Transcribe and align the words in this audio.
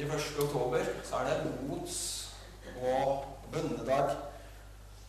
31. 0.00 0.42
oktober 0.42 0.78
så 1.04 1.16
er 1.16 1.24
det 1.28 1.52
bots- 1.68 2.28
og 2.82 3.24
bønnedag. 3.52 4.08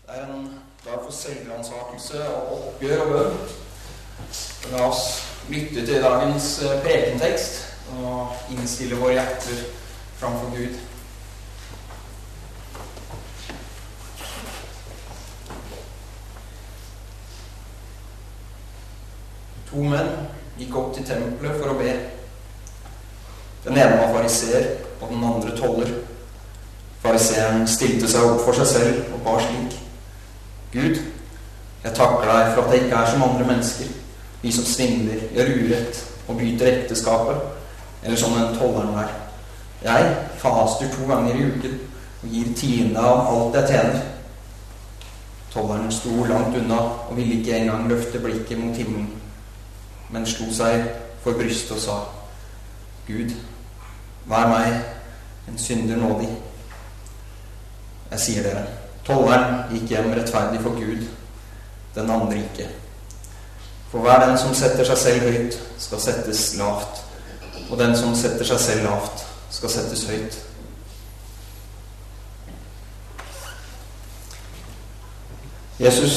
Det 0.07 0.15
er 0.15 0.25
en 0.25 0.61
dag 0.85 0.99
for 1.03 1.11
selvransakelse 1.11 2.27
og 2.35 2.67
oppgjør 2.67 3.01
og 3.01 3.11
bønn. 3.11 3.37
La 4.71 4.87
oss 4.89 5.23
lytte 5.49 5.85
til 5.85 6.03
dagens 6.03 6.61
eh, 6.63 6.81
prekentekst 6.83 7.67
og 8.03 8.35
innstille 8.51 8.99
våre 8.99 9.13
hjerter 9.13 9.63
framfor 10.19 10.51
Gud. 10.55 10.79
To 19.71 19.83
menn 19.87 20.17
gikk 20.59 20.75
opp 20.75 20.95
til 20.97 21.07
tempelet 21.07 21.61
for 21.61 21.71
å 21.71 21.79
be. 21.79 21.93
Den 23.63 23.77
ene 23.77 23.97
var 23.97 24.13
fariseer, 24.15 24.71
og 25.01 25.09
den 25.09 25.23
andre 25.23 25.57
toller. 25.57 25.87
Fariseeren 27.01 27.30
stilte 27.67 28.09
seg 28.09 28.25
opp 28.27 28.43
for 28.45 28.57
seg 28.57 28.67
selv 28.67 29.15
og 29.15 29.23
ba 29.25 29.37
slik. 29.41 29.77
Gud, 30.71 31.01
jeg 31.83 31.93
takker 31.97 32.29
deg 32.29 32.53
for 32.53 32.63
at 32.63 32.73
jeg 32.73 32.85
ikke 32.85 33.01
er 33.01 33.11
som 33.11 33.23
andre 33.25 33.47
mennesker, 33.47 33.89
de 34.41 34.53
som 34.53 34.65
svindler, 34.65 35.25
gjør 35.35 35.53
urett 35.57 36.01
og 36.27 36.37
bryter 36.37 36.71
ekteskapet, 36.71 37.41
eller 38.03 38.17
som 38.17 38.37
den 38.37 38.57
tolleren 38.57 38.97
er. 39.01 39.11
Jeg 39.81 40.15
faster 40.37 40.89
to 40.93 41.07
ganger 41.09 41.35
i 41.35 41.45
uken 41.49 41.79
og 42.21 42.29
gir 42.29 42.53
tiende 42.57 43.01
av 43.01 43.31
alt 43.33 43.57
jeg 43.57 43.67
tjener. 43.71 44.01
Tolleren 45.53 45.91
sto 45.91 46.23
langt 46.29 46.57
unna 46.57 46.79
og 47.09 47.17
ville 47.17 47.39
ikke 47.39 47.57
engang 47.57 47.89
løfte 47.89 48.21
blikket 48.21 48.59
mot 48.61 48.77
himmelen, 48.77 49.09
men 50.09 50.25
slo 50.25 50.47
seg 50.53 50.85
for 51.23 51.37
brystet 51.37 51.75
og 51.75 51.81
sa, 51.81 51.97
Gud, 53.07 53.33
vær 54.29 54.47
meg 54.53 55.49
en 55.49 55.57
synder 55.59 55.97
nådig. 55.99 56.29
Jeg 58.11 58.19
sier 58.19 58.43
dere, 58.43 58.65
tolleren 59.07 59.61
gikk 59.71 59.93
hjem 59.93 60.11
rettferdig 60.15 60.59
for 60.63 60.75
Gud, 60.75 61.05
den 61.95 62.11
andre 62.11 62.41
ikke. 62.41 62.67
For 63.91 64.03
hver 64.03 64.25
den 64.25 64.37
som 64.39 64.55
setter 64.55 64.87
seg 64.87 64.99
selv 64.99 65.27
høyt, 65.27 65.57
skal 65.79 66.03
settes 66.03 66.43
lavt, 66.59 67.01
og 67.69 67.79
den 67.79 67.95
som 67.95 68.15
setter 68.15 68.47
seg 68.47 68.59
selv 68.59 68.87
lavt, 68.89 69.25
skal 69.51 69.71
settes 69.71 70.05
høyt. 70.11 70.37
Jesus 75.81 76.15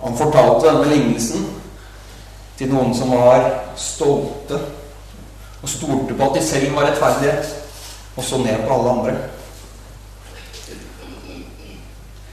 han 0.00 0.16
fortalte 0.16 0.68
denne 0.68 0.88
lignelsen 0.92 1.46
til 2.56 2.70
noen 2.72 2.94
som 2.96 3.10
var 3.12 3.48
stolte 3.76 4.58
og 5.62 5.68
stolte 5.68 6.14
på 6.14 6.28
at 6.28 6.36
de 6.38 6.44
selv 6.44 6.76
var 6.76 6.86
rettferdige, 6.90 7.34
og 8.16 8.24
så 8.24 8.38
ned 8.38 8.62
på 8.62 8.76
alle 8.76 8.92
andre. 8.92 9.16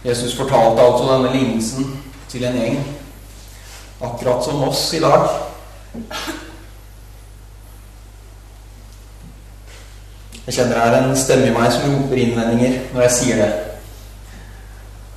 Jesus 0.04 0.36
fortalte 0.36 0.82
altså 0.82 1.08
denne 1.08 1.32
lignelsen 1.32 1.86
til 2.30 2.44
en 2.44 2.58
gjeng, 2.60 2.80
akkurat 4.02 4.44
som 4.46 4.64
oss 4.68 4.94
i 4.94 5.00
dag. 5.00 5.30
Jeg 10.46 10.58
kjenner 10.58 10.76
det 10.76 10.84
er 10.84 10.98
en 11.04 11.16
stemme 11.16 11.48
i 11.48 11.54
meg 11.56 11.72
som 11.72 11.94
roper 11.94 12.20
innvendinger 12.20 12.82
når 12.92 13.06
jeg 13.06 13.16
sier 13.16 13.40
det. 13.40 13.52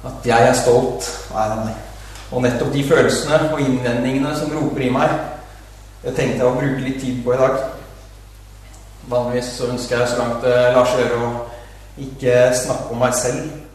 At 0.06 0.28
jeg 0.30 0.48
er 0.48 0.54
stolt 0.54 1.08
og 1.32 1.40
er 1.42 1.56
meg. 1.64 1.74
Og 2.30 2.42
nettopp 2.42 2.70
de 2.74 2.86
følelsene 2.86 3.40
og 3.50 3.60
innvendingene 3.60 4.36
som 4.38 4.54
roper 4.54 4.86
i 4.86 4.92
meg, 4.94 5.18
det 6.04 6.14
tenkte 6.14 6.44
jeg 6.44 6.46
å 6.46 6.54
bruke 6.54 6.84
litt 6.84 7.02
tid 7.02 7.24
på 7.24 7.34
i 7.34 7.42
dag. 7.42 7.58
Vanligvis 9.10 9.50
så 9.58 9.72
ønsker 9.74 9.98
jeg 9.98 10.12
så 10.12 10.22
langt 10.22 10.46
det 10.46 10.56
lar 10.74 10.86
seg 10.92 11.02
gjøre 11.02 11.22
å 11.26 11.36
ikke 12.06 12.40
snakke 12.62 12.94
om 12.94 13.02
meg 13.02 13.18
selv. 13.18 13.65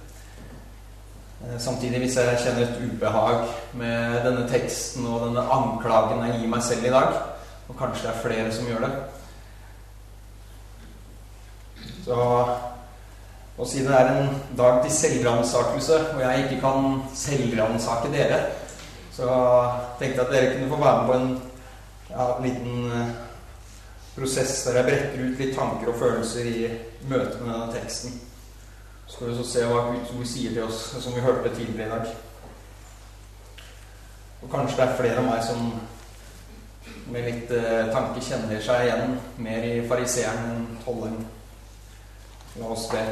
Samtidig, 1.57 1.99
hvis 1.99 2.15
jeg 2.15 2.39
kjenner 2.43 2.67
et 2.67 2.81
ubehag 2.85 3.47
med 3.73 4.25
denne 4.25 4.43
teksten 4.49 5.07
og 5.09 5.23
denne 5.25 5.41
anklagen 5.41 6.21
jeg 6.27 6.39
gir 6.39 6.51
meg 6.51 6.63
selv 6.63 6.85
i 6.85 6.93
dag, 6.93 7.15
og 7.67 7.79
kanskje 7.79 8.07
det 8.07 8.11
er 8.11 8.21
flere 8.21 8.51
som 8.53 8.67
gjør 8.69 8.85
det 8.85 8.91
Så 12.05 12.17
og 13.57 13.67
siden 13.67 13.87
det 13.87 13.97
er 13.99 14.07
en 14.09 14.29
dag 14.57 14.79
til 14.83 14.91
selvransakelse, 14.91 15.97
og 16.15 16.21
jeg 16.21 16.43
ikke 16.43 16.61
kan 16.61 17.01
selvransake 17.13 18.09
dere, 18.13 18.39
så 19.11 19.27
tenkte 19.99 20.21
jeg 20.21 20.27
at 20.27 20.33
dere 20.33 20.53
kunne 20.53 20.69
få 20.69 20.79
være 20.83 20.97
med 20.97 21.07
på 21.07 21.13
en 21.19 21.41
ja, 22.09 22.25
liten 22.41 23.13
prosess 24.15 24.63
der 24.63 24.79
jeg 24.79 24.85
bretter 24.85 25.25
ut 25.25 25.37
litt 25.39 25.55
tanker 25.55 25.91
og 25.91 25.99
følelser 25.99 26.47
i 26.49 26.67
møte 27.09 27.43
med 27.43 27.53
denne 27.53 27.73
teksten. 27.75 28.17
Skal 29.11 29.27
vi 29.27 29.37
så 29.37 29.43
se 29.47 29.63
hva 29.67 29.89
Guds 29.91 30.11
ord 30.15 30.27
sier 30.31 30.53
til 30.55 30.63
oss, 30.63 30.83
som 31.03 31.15
vi 31.15 31.23
hørte 31.23 31.51
tidligere 31.55 31.87
i 31.87 31.91
dag. 31.91 32.13
Og 34.41 34.49
kanskje 34.49 34.77
det 34.79 34.85
er 34.87 34.97
flere 34.97 35.19
av 35.19 35.27
meg 35.27 35.43
som 35.45 35.73
med 37.11 37.27
litt 37.27 37.51
eh, 37.53 37.91
tanke 37.91 38.23
kjenner 38.23 38.63
seg 38.63 38.87
igjen 38.87 39.17
mer 39.43 39.67
i 39.67 39.75
fariseeren 39.89 40.47
enn 40.55 40.65
tolleren. 40.85 41.19
La 42.59 42.71
oss 42.71 42.87
be. 42.91 43.03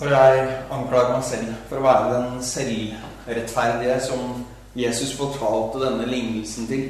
Når 0.00 0.08
jeg 0.08 0.58
anklager 0.72 1.12
meg 1.12 1.24
selv 1.28 1.48
for 1.68 1.78
å 1.78 1.84
være 1.84 2.12
den 2.14 2.44
selvrettferdige 2.48 3.98
som 4.00 4.44
Jesus 4.78 5.12
fortalte 5.18 5.82
denne 5.84 6.06
lignelsen 6.08 6.68
til, 6.70 6.86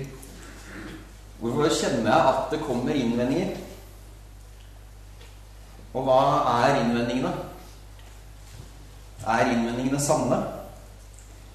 hvorfor 1.40 1.72
kjenner 1.74 2.12
jeg 2.12 2.28
at 2.32 2.52
det 2.52 2.60
kommer 2.62 2.94
innvendinger? 2.94 3.56
Og 5.92 6.06
hva 6.06 6.20
er 6.62 6.78
innvendingene? 6.84 7.32
Er 9.26 9.50
innvendingene 9.50 10.00
sanne? 10.00 10.38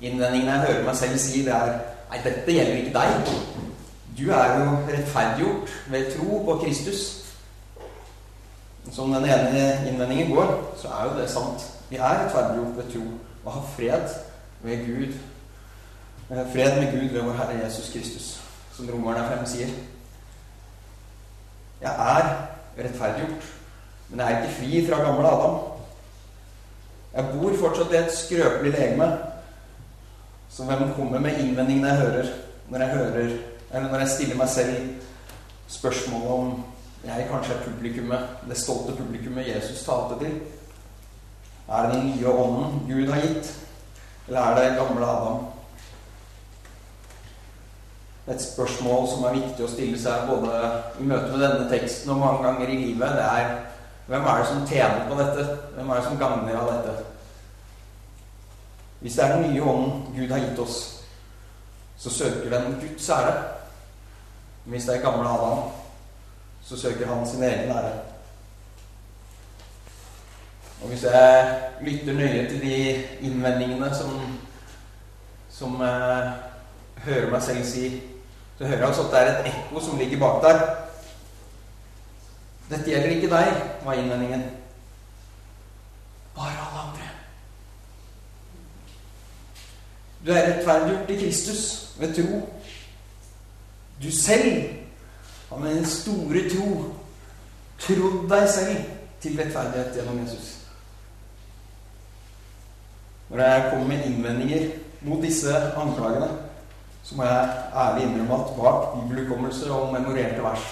Innvendingene 0.02 0.52
jeg 0.52 0.66
hører 0.68 0.84
meg 0.90 1.00
selv 1.00 1.22
si, 1.22 1.46
det 1.48 1.56
er 1.56 1.78
Nei, 2.08 2.22
dette 2.24 2.54
gjelder 2.56 2.78
ikke 2.80 2.94
deg. 2.96 3.32
Du 4.16 4.30
er 4.32 4.54
jo 4.62 4.68
rettferdiggjort 4.88 5.74
ved 5.92 6.06
tro 6.14 6.38
på 6.46 6.54
Kristus. 6.62 7.02
Som 8.92 9.14
den 9.14 9.26
ene 9.26 9.90
innvendingen 9.90 10.36
går, 10.36 10.74
så 10.78 10.88
er 10.88 11.04
jo 11.04 11.20
det 11.22 11.30
sant. 11.30 11.66
Vi 11.90 11.96
er 11.96 12.24
rettferdiggjort 12.24 12.78
ved 12.78 12.92
tro 12.94 13.04
og 13.46 13.54
har 13.54 13.66
fred 13.76 14.10
ved 14.62 14.86
Gud. 14.86 15.14
Fred 16.28 16.76
med 16.82 16.92
Gud 16.92 17.10
ved 17.10 17.22
vår 17.22 17.34
Herre 17.34 17.64
Jesus 17.64 17.92
Kristus, 17.94 18.42
som 18.76 18.90
romerne 18.90 19.28
fremme 19.28 19.48
sier. 19.48 19.72
Jeg 21.82 21.94
er 21.94 22.30
rettferdiggjort, 22.78 23.50
men 24.10 24.20
jeg 24.20 24.34
er 24.34 24.42
ikke 24.42 24.56
fri 24.60 24.86
fra 24.90 25.04
gamle 25.04 25.28
Adam. 25.28 25.60
Jeg 27.14 27.26
bor 27.34 27.54
fortsatt 27.60 27.94
i 27.94 27.98
et 27.98 28.14
skrøpelig 28.14 28.72
legeme. 28.72 29.18
Så 30.50 30.64
hvem 30.64 30.94
kommer 30.96 31.20
med 31.20 31.40
innvendingene 31.40 31.88
jeg 31.88 31.98
hører 31.98 32.28
når 32.70 32.80
jeg 32.80 32.90
hører 32.90 33.38
Eller 33.74 33.92
når 33.92 34.00
jeg 34.00 34.10
stiller 34.10 34.36
meg 34.36 34.50
selv 34.50 34.76
spørsmålet 35.68 36.28
om 36.28 36.64
jeg 37.08 37.28
kanskje 37.32 37.54
er 37.54 37.64
publikummet, 37.64 38.20
det 38.50 38.58
stolte 38.58 38.96
publikummet 38.98 39.48
Jesus 39.48 39.84
talte 39.86 40.20
til? 40.20 40.40
Er 41.68 41.88
det 41.88 41.94
den 41.94 42.10
nye 42.10 42.32
ånden 42.32 42.82
Gud 42.88 43.14
har 43.14 43.22
gitt? 43.22 43.54
Eller 44.28 44.42
er 44.42 44.56
det 44.60 44.78
gamle 44.80 45.06
Adam? 45.06 45.46
Et 48.28 48.42
spørsmål 48.42 49.08
som 49.08 49.24
er 49.24 49.38
viktig 49.40 49.64
å 49.64 49.72
stille 49.72 50.00
seg 50.00 50.28
både 50.28 50.52
i 51.00 51.08
møte 51.08 51.32
med 51.32 51.44
denne 51.46 51.70
teksten 51.72 52.12
og 52.12 52.20
mange 52.20 52.44
ganger 52.44 52.72
i 52.74 52.80
livet, 52.82 53.16
det 53.16 53.28
er 53.28 53.54
hvem 54.08 54.24
er 54.24 54.38
det 54.38 54.48
som 54.48 54.68
tjener 54.68 55.08
på 55.08 55.16
dette? 55.20 55.46
Hvem 55.76 55.90
er 55.90 55.96
det 55.96 56.04
som 56.04 56.20
gagner 56.20 56.60
av 56.60 56.70
dette? 56.72 56.92
Hvis 59.00 59.16
det 59.16 59.24
er 59.24 59.34
den 59.36 59.52
nye 59.52 59.64
ånden 59.64 60.16
Gud 60.16 60.32
har 60.32 60.40
gitt 60.40 60.60
oss, 60.60 60.78
så 61.98 62.10
søker 62.10 62.50
den 62.50 62.80
Guds 62.82 63.10
ære. 63.10 63.34
Men 64.66 64.72
hvis 64.78 64.86
det 64.88 64.96
er 64.96 65.04
gamle 65.04 65.30
Adam, 65.30 65.60
så 66.70 66.78
søker 66.78 67.08
han 67.08 67.28
sin 67.28 67.44
egen 67.44 67.72
ære. 67.72 67.92
Og 70.82 70.88
hvis 70.88 71.04
jeg 71.04 71.62
lytter 71.82 72.14
nøye 72.14 72.50
til 72.50 72.62
de 72.62 73.04
innvendingene 73.22 73.96
som, 73.96 74.40
som 75.50 75.82
eh, 75.82 76.32
hører 76.98 77.32
meg 77.32 77.42
selv 77.44 77.64
si, 77.66 78.02
så 78.58 78.66
hører 78.66 78.78
jeg 78.78 78.88
altså 78.88 79.08
at 79.08 79.12
det 79.12 79.22
er 79.22 79.40
et 79.40 79.50
ekko 79.54 79.82
som 79.82 79.98
ligger 79.98 80.20
bak 80.20 80.44
der. 80.44 80.60
Dette 82.70 82.90
gjelder 82.90 83.16
ikke 83.16 83.30
deg, 83.32 83.62
var 83.86 83.94
innvendingen. 83.94 84.44
Bare 86.36 86.48
alle 86.68 86.82
andre. 86.84 87.08
Du 90.26 90.32
er 90.32 90.50
rettferdiggjort 90.52 91.10
i 91.10 91.20
Kristus 91.24 91.62
ved 92.00 92.16
tro. 92.16 92.42
Du 94.04 94.12
selv 94.12 94.77
har 95.50 95.58
med 95.58 95.76
den 95.76 95.86
store 95.86 96.44
tro 96.52 96.70
trodd 97.80 98.24
deg 98.30 98.50
selv 98.50 98.88
til 99.22 99.38
rettferdighet 99.38 99.96
gjennom 99.96 100.20
Jesus. 100.24 100.54
Når 103.30 103.44
jeg 103.44 103.70
kommer 103.70 103.88
med 103.88 104.06
innvendinger 104.06 104.68
mot 105.02 105.22
disse 105.24 105.54
anklagene, 105.78 106.30
så 107.04 107.16
må 107.16 107.24
jeg 107.24 107.64
ærlig 107.76 108.04
innrømme 108.04 108.34
at 108.36 108.54
bak 108.58 108.88
bibelhukommelse 108.96 109.72
og 109.72 109.94
memorerte 109.94 110.44
vers, 110.44 110.66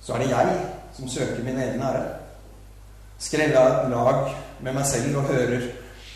så 0.00 0.14
er 0.14 0.18
det 0.18 0.30
jeg 0.30 0.58
som 0.96 1.08
søker 1.08 1.44
min 1.44 1.58
egen 1.58 1.82
ære. 1.82 2.04
Skrevet 3.18 3.56
av 3.56 3.68
et 3.70 3.90
lag 3.90 4.34
med 4.60 4.72
meg 4.72 4.86
selv 4.86 5.16
og 5.18 5.30
hører 5.30 5.68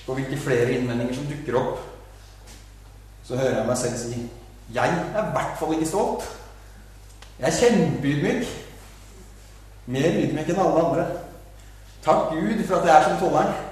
på 0.06 0.14
hvilke 0.14 0.38
flere 0.38 0.72
innvendinger 0.72 1.14
som 1.14 1.26
dukker 1.30 1.58
opp, 1.60 1.80
så 3.24 3.36
hører 3.36 3.58
jeg 3.58 3.66
meg 3.66 3.78
selv 3.78 3.98
si 3.98 4.28
jeg 4.74 4.86
er 5.14 5.24
i 5.26 5.32
hvert 5.34 5.56
fall 5.58 5.72
ikke 5.74 5.88
stolt. 5.88 6.26
Jeg 7.40 7.48
er 7.48 7.58
kjempeydmyk. 7.60 8.46
Mer 9.86 10.16
ydmyk 10.22 10.52
enn 10.52 10.60
alle 10.60 10.84
andre. 10.84 11.06
Takk 12.04 12.34
Gud 12.34 12.64
for 12.66 12.76
at 12.76 12.86
jeg 12.88 12.96
er 12.96 13.08
som 13.08 13.18
tolleren. 13.20 13.66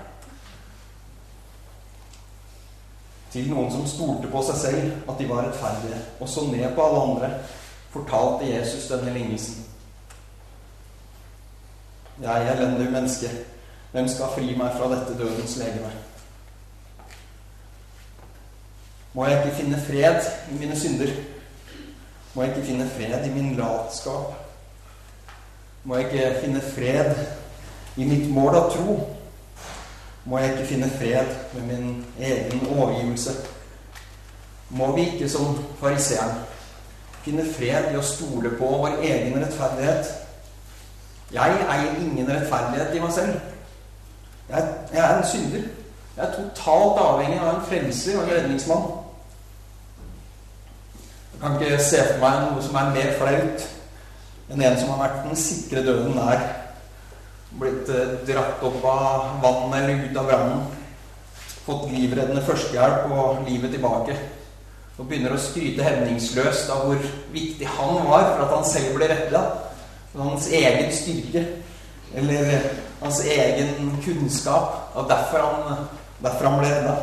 Til 3.33 3.51
noen 3.53 3.69
som 3.73 3.85
stolte 3.89 4.31
på 4.33 4.43
seg 4.49 4.57
selv 4.63 5.11
at 5.13 5.21
de 5.21 5.29
var 5.29 5.45
rettferdige, 5.45 6.01
og 6.21 6.29
så 6.33 6.47
ned 6.49 6.65
på 6.75 6.85
alle 6.87 7.03
andre, 7.11 7.31
fortalte 7.93 8.49
Jesus 8.49 8.89
denne 8.89 9.13
lignelsen. 9.13 9.67
Jeg, 12.23 12.49
elendig 12.55 12.89
menneske, 12.91 13.29
hvem 13.93 14.09
skal 14.09 14.33
fri 14.35 14.55
meg 14.57 14.73
fra 14.77 14.89
dette 14.95 15.17
dødens 15.19 15.59
legeme? 15.61 15.93
Må 19.13 19.27
jeg 19.27 19.45
ikke 19.45 19.57
finne 19.61 19.81
fred 19.85 20.25
i 20.53 20.59
mine 20.59 20.77
synder? 20.79 21.13
Må 22.39 22.45
jeg 22.45 22.57
ikke 22.57 22.67
finne 22.67 22.85
fred 22.89 23.25
i 23.27 23.31
min 23.35 23.57
latskap? 23.57 24.35
Må 25.85 25.97
jeg 25.97 26.05
ikke 26.05 26.41
finne 26.41 26.61
fred 26.61 27.17
i 27.97 28.05
mitt 28.07 28.29
mål 28.31 28.55
av 28.55 28.69
tro? 28.71 28.93
Må 30.25 30.39
jeg 30.39 30.53
ikke 30.53 30.67
finne 30.69 30.91
fred 30.91 31.33
med 31.55 31.65
min 31.67 31.89
egen 32.21 32.63
overgivelse? 32.77 33.35
Må 34.71 34.93
vi 34.95 35.09
ikke 35.09 35.29
som 35.29 35.59
fariseeren 35.81 36.39
finne 37.25 37.49
fred 37.57 37.91
i 37.91 37.99
å 37.99 38.07
stole 38.07 38.55
på 38.55 38.71
vår 38.85 39.03
egen 39.03 39.35
rettferdighet? 39.43 40.15
Jeg 41.35 41.59
eier 41.67 41.99
ingen 42.05 42.31
rettferdighet 42.31 42.95
i 42.95 43.03
meg 43.03 43.17
selv. 43.19 43.35
Jeg, 44.53 44.71
er 44.93 45.11
en 45.11 45.27
synder. 45.35 45.67
Jeg 46.15 46.27
er 46.29 46.39
totalt 46.39 47.03
avhengig 47.03 47.43
av 47.43 47.57
en 47.57 47.67
frelser 47.67 48.23
og 48.23 48.29
en 48.29 48.35
redningsmann. 48.37 48.89
Jeg 51.39 51.47
kan 51.47 51.61
ikke 51.63 51.83
se 51.87 51.99
for 52.03 52.19
meg 52.19 52.39
noe 52.49 52.63
som 52.67 52.77
er 52.81 52.89
mer 52.97 53.13
flaut 53.15 53.67
enn 54.51 54.63
en 54.65 54.79
som 54.81 54.89
har 54.91 55.05
vært 55.05 55.19
den 55.29 55.37
sikre 55.39 55.85
døden 55.87 56.17
nær. 56.17 56.41
Blitt 57.61 57.91
eh, 57.95 58.17
dratt 58.27 58.65
opp 58.67 58.81
av 58.91 59.37
vannet 59.45 59.77
eller 59.79 60.01
ut 60.03 60.19
av 60.19 60.27
brannen. 60.33 60.65
Fått 61.63 61.93
livreddende 61.93 62.43
førstehjelp 62.43 63.13
og 63.15 63.45
livet 63.47 63.71
tilbake. 63.77 64.17
Og 64.97 65.07
begynner 65.07 65.37
å 65.37 65.39
skryte 65.39 65.87
hemningsløst 65.87 66.73
av 66.75 66.89
hvor 66.89 67.07
viktig 67.31 67.69
han 67.77 68.01
var 68.09 68.33
for 68.33 68.43
at 68.49 68.55
han 68.57 68.67
selv 68.67 68.99
ble 68.99 69.11
redda. 69.13 69.45
Hans 70.19 70.49
egen 70.51 70.91
styrke. 70.97 71.45
Eller 72.19 72.67
hans 72.99 73.23
egen 73.23 73.95
kunnskap. 74.03 74.91
Og 74.99 75.07
derfor 75.13 75.47
han, 75.47 75.87
derfor 76.25 76.51
han 76.51 76.59
ble 76.65 76.75
redda. 76.75 76.99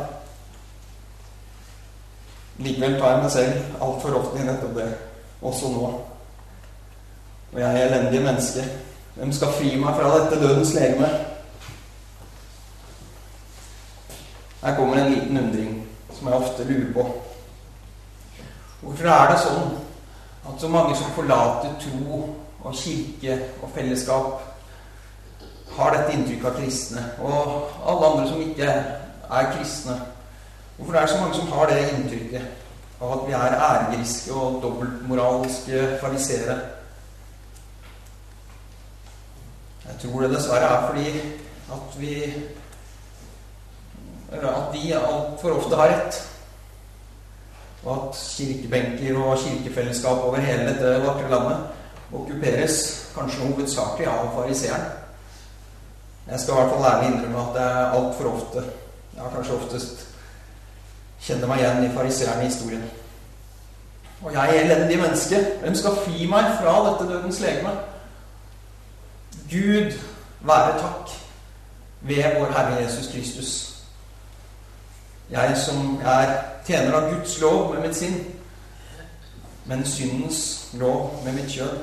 Likevel 2.58 2.98
tar 3.00 3.10
jeg 3.10 3.22
meg 3.22 3.32
selv 3.34 3.82
altfor 3.84 4.18
ofte 4.20 4.40
i 4.40 4.46
nettopp 4.46 4.76
det, 4.78 4.88
også 5.42 5.70
nå. 5.74 5.88
Og 7.52 7.60
jeg 7.60 7.68
er 7.68 7.88
elendige 7.88 8.24
menneske. 8.24 8.64
Hvem 9.16 9.32
skal 9.32 9.52
fri 9.58 9.74
meg 9.80 9.96
fra 9.96 10.12
dette 10.18 10.40
dødens 10.40 10.72
legeme? 10.74 11.10
Her 14.62 14.76
kommer 14.76 14.96
en 14.96 15.12
liten 15.12 15.38
undring 15.38 15.86
som 16.12 16.28
jeg 16.28 16.36
ofte 16.36 16.64
lurer 16.64 16.92
på. 16.92 17.06
Hvorfor 18.80 19.12
er 19.12 19.30
det 19.30 19.38
sånn 19.44 19.70
at 20.46 20.60
så 20.60 20.68
mange 20.72 20.96
som 20.96 21.12
forlater 21.16 21.76
tro 21.82 22.22
og 22.64 22.74
kirke 22.74 23.38
og 23.62 23.70
fellesskap, 23.74 24.42
har 25.76 25.92
dette 25.92 26.12
inntrykket 26.16 26.48
av 26.48 26.56
kristne, 26.56 27.02
og 27.20 27.72
alle 27.84 28.10
andre 28.10 28.28
som 28.30 28.40
ikke 28.40 28.68
er 28.68 29.50
kristne? 29.52 29.96
Hvorfor 30.76 30.94
er 30.94 31.00
det 31.00 31.10
så 31.10 31.20
mange 31.20 31.34
som 31.34 31.52
har 31.52 31.66
det 31.66 31.88
inntrykket 31.88 32.42
av 33.00 33.12
at 33.12 33.26
vi 33.28 33.32
er 33.32 33.58
æregriske 33.68 34.32
og 34.34 34.62
dobbeltmoralske 34.62 35.98
fariseere? 36.00 36.58
Jeg 39.86 39.94
tror 40.02 40.20
det 40.20 40.30
dessverre 40.34 40.68
er 40.68 40.86
fordi 40.88 41.10
at 41.72 42.00
vi 42.00 42.34
Eller 44.32 44.48
at 44.48 44.74
de 44.74 44.94
altfor 44.94 45.50
ofte 45.50 45.76
har 45.76 45.88
rett. 45.88 46.16
Og 47.84 47.92
at 48.08 48.16
kirkebenker 48.16 49.18
og 49.18 49.38
kirkefellesskap 49.38 50.18
over 50.18 50.36
hele 50.36 50.66
dette 50.66 51.06
vakre 51.06 51.30
landet 51.30 51.58
okkuperes 52.12 52.80
kanskje 53.14 53.46
hovedsakelig 53.46 54.08
av 54.10 54.32
fariseeren. 54.34 54.88
Jeg 56.26 56.40
skal 56.40 56.54
i 56.54 56.56
hvert 56.56 56.74
fall 56.74 56.88
ærlig 56.90 57.12
innrømme 57.12 57.44
at 57.44 57.54
det 57.54 57.62
er 57.62 57.94
altfor 58.00 58.32
ofte, 58.32 58.64
ja 59.16 59.30
kanskje 59.34 59.54
oftest, 59.54 60.05
kjenner 61.20 61.48
meg 61.48 61.60
igjen 61.60 61.84
i 61.84 61.92
fariseerne 61.94 62.42
i 62.42 62.50
historien. 62.50 62.84
Og 64.22 64.32
jeg 64.32 64.56
er 64.56 64.60
elendig 64.60 64.98
menneske. 64.98 65.36
Hvem 65.60 65.74
skal 65.74 65.98
fri 66.04 66.26
meg 66.26 66.44
fra 66.60 66.76
dette 66.90 67.12
dødens 67.12 67.40
legeme? 67.40 67.70
Gud 69.50 69.98
være 70.40 70.78
takk 70.80 71.10
ved 72.00 72.38
vår 72.38 72.52
Herre 72.52 72.82
Jesus 72.82 73.12
Kristus. 73.12 73.52
Jeg 75.30 75.56
som 75.66 76.00
er 76.04 76.38
tjener 76.66 76.94
av 76.94 77.14
Guds 77.14 77.40
lov 77.40 77.74
med 77.74 77.82
mitt 77.82 77.96
sinn, 77.96 78.16
men 79.66 79.86
syndens 79.86 80.68
lov 80.78 81.20
med 81.24 81.32
mitt 81.32 81.50
kjød, 81.50 81.78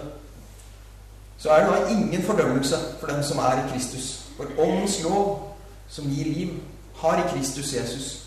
så 1.38 1.50
er 1.50 1.64
det 1.64 1.74
da 1.74 1.90
ingen 1.92 2.24
fordømmelse 2.24 2.76
for 3.00 3.08
dem 3.08 3.24
som 3.24 3.38
er 3.38 3.60
i 3.60 3.70
Kristus. 3.72 4.20
For 4.38 4.46
Åndens 4.58 5.04
lov, 5.04 5.56
som 5.90 6.08
gir 6.08 6.24
liv, 6.26 6.54
har 6.98 7.20
i 7.20 7.36
Kristus 7.36 7.74
Jesus 7.74 8.23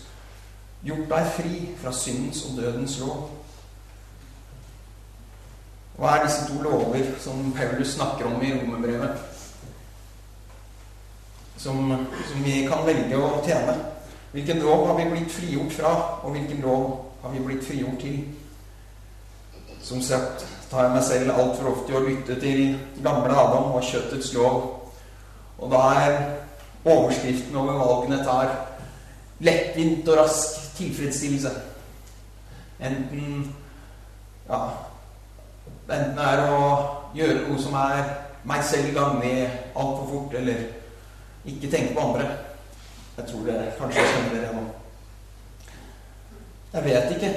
gjort 0.87 1.09
deg 1.11 1.33
fri 1.35 1.57
fra 1.81 1.91
syndens 1.93 2.43
og 2.47 2.57
dødens 2.61 2.99
lov. 3.01 3.27
Hva 5.97 6.13
er 6.13 6.27
disse 6.27 6.45
to 6.45 6.61
lover 6.61 7.07
som 7.19 7.53
Paulus 7.57 7.95
snakker 7.95 8.27
om 8.29 8.41
i 8.45 8.53
romerbrevet? 8.53 9.23
Som, 11.57 11.89
som, 12.29 12.43
vi 12.45 12.67
kan 12.69 12.85
velge 12.85 13.17
å 13.17 13.39
tjene. 13.45 13.73
Hvilken 14.31 14.61
lov 14.61 14.85
har 14.87 14.99
vi 14.99 15.07
blitt 15.09 15.33
frigjort 15.33 15.73
fra, 15.73 15.93
og 16.21 16.35
hvilken 16.35 16.61
lov 16.61 16.83
har 17.23 17.33
vi 17.33 17.41
blitt 17.41 17.65
frigjort 17.65 17.97
til? 18.03 18.19
Som 19.81 20.03
sagt 20.05 20.45
tar 20.69 20.85
jeg 20.85 20.93
meg 20.93 21.05
selv 21.07 21.33
altfor 21.33 21.71
ofte 21.71 21.93
i 21.93 21.97
å 21.97 22.03
lytte 22.05 22.37
til 22.43 22.63
gamle 23.01 23.33
Adam 23.33 23.71
og 23.71 23.85
kjøttets 23.87 24.33
lov. 24.37 24.61
Og 25.57 25.71
da 25.73 25.81
er 26.03 26.17
overskriften 26.85 27.57
over 27.57 27.81
valgene 27.81 28.21
tar 28.27 28.53
lettvint 29.41 30.05
og 30.11 30.21
rask 30.21 30.66
tilfredsstillelse. 30.77 31.51
Enten 32.79 33.55
ja, 34.47 34.61
enten 35.89 36.19
er 36.23 36.43
å 36.47 36.57
gjøre 37.17 37.43
noe 37.47 37.61
som 37.61 37.75
er 37.79 38.03
meg 38.47 38.63
selv 38.63 38.93
gagnlig 38.95 39.47
altfor 39.75 40.07
fort, 40.11 40.37
eller 40.39 40.63
ikke 41.47 41.71
tenke 41.71 41.95
på 41.95 42.05
andre. 42.05 42.27
Jeg 43.17 43.29
tror 43.31 43.47
det 43.47 43.59
kanskje 43.79 44.05
skjønner 44.05 44.35
dere 44.35 44.55
nå. 44.55 44.65
Jeg 46.73 46.85
vet 46.85 47.13
ikke 47.15 47.31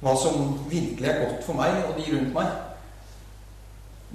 hva 0.00 0.12
som 0.16 0.52
virkelig 0.70 1.08
er 1.10 1.24
godt 1.24 1.42
for 1.44 1.58
meg 1.58 1.80
og 1.88 1.96
de 1.98 2.06
rundt 2.12 2.34
meg. 2.36 2.52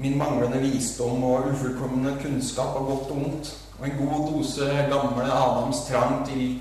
Min 0.01 0.17
manglende 0.19 0.59
visdom 0.63 1.23
og 1.23 1.49
ufullkomne 1.51 2.15
kunnskap 2.21 2.77
av 2.79 2.87
godt 2.89 3.11
og 3.11 3.19
vondt, 3.21 3.51
og 3.77 3.85
en 3.85 3.99
god 3.99 4.25
dose 4.31 4.69
gamle 4.91 5.27
Adams 5.27 5.83
trang 5.89 6.23
til 6.27 6.57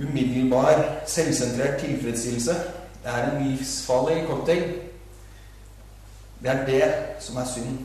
umiddelbar, 0.00 0.84
selvsentrert 1.06 1.80
tilfredsstillelse, 1.80 2.54
det 3.02 3.10
er 3.10 3.30
en 3.30 3.46
livsfarlig 3.46 4.24
cocktail. 4.28 4.74
Det 6.42 6.50
er 6.50 6.66
det 6.66 6.94
som 7.20 7.36
er 7.36 7.44
synd. 7.54 7.78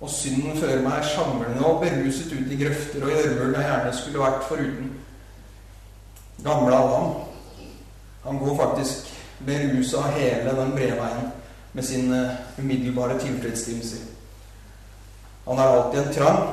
Og 0.00 0.10
synden 0.10 0.58
fører 0.58 0.82
meg 0.82 1.04
sjanglende 1.04 1.64
og 1.66 1.80
beruset 1.82 2.32
ut 2.32 2.52
i 2.52 2.58
grøfter 2.60 3.04
og 3.04 3.10
gjørmer 3.10 3.56
jeg 3.58 3.70
gjerne 3.70 3.94
skulle 3.96 4.22
vært 4.22 4.44
foruten. 4.48 4.92
Gamle 6.44 6.76
Adam, 6.76 7.08
han 8.24 8.38
går 8.38 8.56
faktisk 8.60 9.10
berusa 9.46 10.04
hele 10.14 10.54
den 10.60 10.70
bredveien 10.76 11.32
med 11.72 11.82
sin 11.82 12.14
umiddelbare 12.58 13.18
tilfredsstillelse. 13.18 13.96
Han 15.48 15.58
har 15.58 15.68
alltid 15.68 16.00
en 16.00 16.14
trang, 16.14 16.48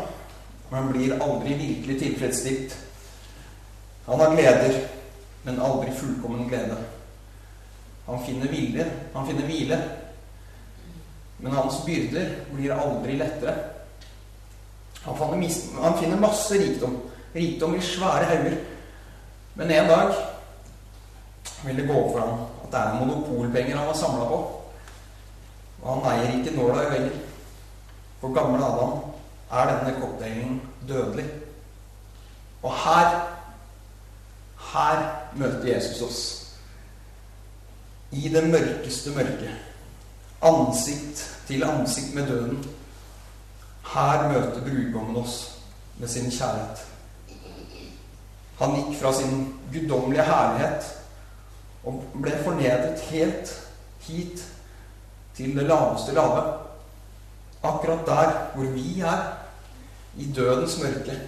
men 0.71 0.91
blir 0.91 1.13
aldri 1.21 1.53
virkelig 1.53 1.99
tilfredsstilt. 1.99 2.77
Han 4.05 4.19
har 4.19 4.35
gleder, 4.35 4.87
men 5.43 5.61
aldri 5.61 5.93
fullkommen 5.97 6.49
glede. 6.49 6.77
Han 8.05 8.21
finner 8.25 8.51
hvile, 8.51 8.85
han 9.13 9.27
finner 9.27 9.47
hvile, 9.49 9.79
men 11.37 11.51
hans 11.51 11.81
byrder 11.85 12.35
blir 12.53 12.73
aldri 12.73 13.17
lettere. 13.17 13.55
Han 15.05 15.17
han 15.81 15.97
finner 15.99 16.19
masse 16.21 16.53
rikdom, 16.53 17.01
rikdom 17.33 17.75
i 17.75 17.81
svære 17.81 18.25
hauger, 18.25 18.57
men 19.55 19.71
en 19.71 19.87
dag 19.89 20.13
vil 21.65 21.77
det 21.77 21.87
gå 21.87 21.93
opp 21.93 22.11
for 22.11 22.19
ham 22.19 22.45
at 22.65 22.71
det 22.71 22.79
er 22.79 22.99
monopolpenger 22.99 23.77
han 23.77 23.87
har 23.87 23.97
samla 23.97 24.25
på. 24.29 24.39
Og 25.81 25.93
han 25.93 26.07
eier 26.11 26.37
ikke 26.39 26.55
nåla 26.57 26.81
i 26.81 26.97
øyet. 26.97 27.19
For 28.21 28.33
gamle 28.33 28.65
Adam 28.65 28.93
er 29.51 29.69
denne 29.71 29.99
cocktailen 30.01 30.61
dødelig. 30.87 31.25
Og 32.63 32.73
her 32.73 33.34
her 34.75 35.03
møter 35.35 35.75
Jesus 35.75 36.01
oss. 36.01 36.21
I 38.11 38.29
det 38.29 38.43
mørkeste 38.47 39.13
mørket. 39.15 39.55
Ansikt 40.43 41.23
til 41.47 41.63
ansikt 41.63 42.15
med 42.15 42.27
døden. 42.27 42.59
Her 43.93 44.27
møter 44.31 44.61
brudgommen 44.61 45.21
oss 45.23 45.37
med 45.97 46.11
sin 46.11 46.31
kjærlighet. 46.31 46.83
Han 48.59 48.75
gikk 48.75 48.99
fra 48.99 49.13
sin 49.13 49.47
guddommelige 49.71 50.23
herlighet 50.23 50.91
og 51.85 52.03
ble 52.21 52.31
fornedret 52.43 53.01
helt 53.11 53.51
hit 54.07 54.43
til 55.35 55.57
det 55.57 55.67
laveste 55.67 56.15
lave. 56.15 56.43
Akkurat 57.63 58.05
der 58.07 58.31
hvor 58.55 58.71
vi 58.71 58.99
er, 58.99 59.25
i 60.17 60.31
dødens 60.31 60.79
mørke. 60.79 61.19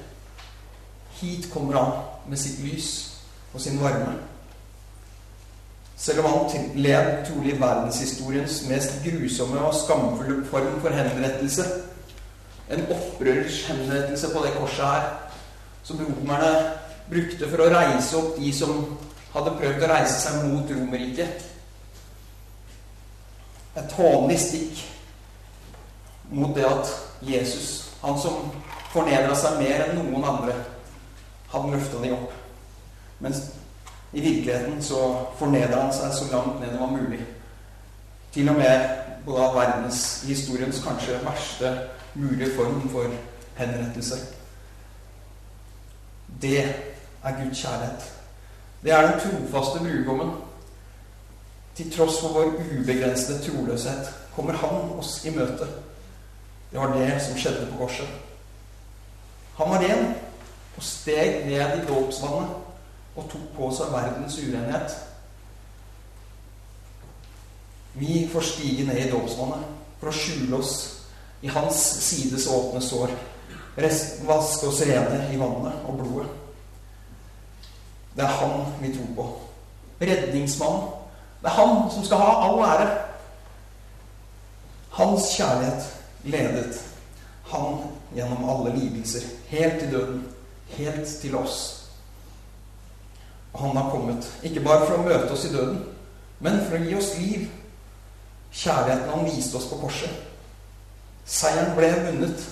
Hit 1.10 1.51
kommer 1.54 1.84
han 1.84 2.04
med 2.30 2.38
sitt 2.38 2.60
lys 2.63 3.17
og 3.58 3.62
sin 3.62 3.80
varme. 3.82 4.14
Selv 5.98 6.20
om 6.20 6.26
han 6.26 6.72
led 6.76 7.26
trolig 7.26 7.56
verdenshistoriens 7.62 8.62
mest 8.70 9.00
grusomme 9.06 9.60
og 9.60 9.74
skamfulle 9.74 10.46
form 10.46 10.78
for 10.82 10.94
henrettelse, 10.94 11.66
en 12.70 12.86
opprørers 12.86 13.66
henrettelse 13.66 14.30
på 14.34 14.46
det 14.46 14.54
korset 14.60 14.86
her, 14.86 15.10
som 15.84 16.06
romerne 16.06 16.54
brukte 17.10 17.50
for 17.50 17.66
å 17.66 17.70
reise 17.74 18.18
opp 18.20 18.38
de 18.38 18.54
som 18.54 18.98
hadde 19.34 19.58
prøvd 19.58 19.86
å 19.88 19.92
reise 19.92 20.22
seg 20.22 20.46
mot 20.52 20.70
Romerriket. 20.70 21.46
Et 23.78 24.00
hånlig 24.00 24.40
stikk 24.42 24.84
mot 26.30 26.54
det 26.54 26.66
at 26.68 26.92
Jesus, 27.26 27.88
han 28.04 28.20
som 28.22 28.52
fornedra 28.94 29.34
seg 29.38 29.62
mer 29.64 29.88
enn 29.88 30.04
noen 30.04 30.30
andre, 30.36 30.60
han 31.54 31.72
løfta 31.74 32.04
dem 32.04 32.20
opp. 32.20 32.44
Mens 33.20 33.42
i 34.14 34.22
virkeligheten 34.22 34.84
så 34.84 35.26
fornedra 35.38 35.82
han 35.82 35.94
seg 35.94 36.14
så 36.14 36.30
langt 36.32 36.60
ned 36.62 36.72
det 36.72 36.80
var 36.80 36.94
mulig. 36.94 37.20
Til 38.34 38.50
og 38.50 38.56
med 38.56 38.90
på 39.26 39.36
da 39.36 39.48
verdenshistoriens 39.56 40.82
kanskje 40.84 41.20
verste 41.26 41.72
mulige 42.14 42.54
form 42.56 42.90
for 42.90 43.12
henrettelse. 43.58 44.20
Det 46.42 46.60
er 47.24 47.44
Guds 47.44 47.62
kjærlighet. 47.62 48.14
Det 48.84 48.92
er 48.92 49.12
den 49.12 49.20
trofaste 49.20 49.80
brudgommen. 49.80 50.32
Til 51.76 51.92
tross 51.92 52.22
for 52.22 52.34
vår 52.34 52.46
ubegrensede 52.46 53.42
troløshet 53.44 54.14
kommer 54.36 54.54
han 54.54 54.94
oss 55.00 55.26
i 55.26 55.34
møte. 55.36 55.68
Det 56.72 56.80
var 56.80 56.94
det 56.94 57.22
som 57.22 57.38
skjedde 57.38 57.68
på 57.72 57.78
korset. 57.78 58.08
Han 59.58 59.70
var 59.70 59.82
ren 59.82 60.16
og 60.78 60.84
steg 60.84 61.46
ned 61.46 61.78
i 61.78 61.86
dåpsvannet 61.88 62.67
og 63.18 63.26
tok 63.32 63.48
på 63.56 63.70
seg 63.74 63.94
verdens 63.94 64.38
urenhet. 64.40 64.98
Vi 67.98 68.28
får 68.30 68.46
stige 68.46 68.86
ned 68.86 69.08
i 69.08 69.10
dåpsvannet 69.10 69.66
for 69.98 70.12
å 70.12 70.14
skjule 70.14 70.60
oss 70.60 70.76
i 71.42 71.50
hans 71.50 71.80
sides 72.06 72.46
åpne 72.54 72.82
sår. 72.84 73.14
Vaske 74.28 74.70
oss 74.70 74.84
rene 74.86 75.24
i 75.34 75.40
vannet 75.40 75.86
og 75.90 75.98
blodet. 76.02 76.30
Det 78.18 78.26
er 78.26 78.38
han 78.40 78.66
vi 78.82 78.94
tror 78.94 79.10
på. 79.18 79.26
Redningsmannen. 80.02 80.88
Det 81.42 81.50
er 81.50 81.58
han 81.58 81.90
som 81.94 82.06
skal 82.06 82.22
ha 82.22 82.32
all 82.48 82.62
ære. 82.66 82.88
Hans 84.98 85.30
kjærlighet 85.38 85.90
ledet 86.26 86.80
han 87.52 87.84
gjennom 88.16 88.50
alle 88.50 88.74
lidelser, 88.76 89.22
helt 89.48 89.80
til 89.80 89.92
døden, 89.92 90.24
helt 90.78 91.08
til 91.22 91.36
oss. 91.38 91.77
Han 93.58 93.78
har 93.78 93.90
kommet, 93.90 94.28
ikke 94.44 94.62
bare 94.66 94.86
for 94.86 95.00
å 95.00 95.06
møte 95.06 95.32
oss 95.34 95.46
i 95.48 95.54
døden, 95.54 95.80
men 96.40 96.60
for 96.68 96.78
å 96.78 96.84
gi 96.84 96.96
oss 96.98 97.14
liv. 97.18 97.48
Kjærligheten 98.54 99.10
han 99.10 99.26
viste 99.26 99.58
oss 99.58 99.66
på 99.70 99.80
korset. 99.82 100.14
Seieren 101.28 101.74
ble 101.76 101.90
vunnet, 102.06 102.44